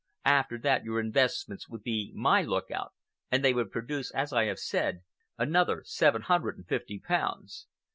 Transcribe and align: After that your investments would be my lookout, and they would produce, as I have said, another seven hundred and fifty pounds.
After 0.25 0.57
that 0.57 0.83
your 0.83 0.99
investments 0.99 1.69
would 1.69 1.83
be 1.83 2.11
my 2.15 2.41
lookout, 2.41 2.91
and 3.29 3.45
they 3.45 3.53
would 3.53 3.69
produce, 3.71 4.09
as 4.15 4.33
I 4.33 4.45
have 4.45 4.57
said, 4.57 5.03
another 5.37 5.83
seven 5.85 6.23
hundred 6.23 6.57
and 6.57 6.67
fifty 6.67 6.97
pounds. 6.97 7.67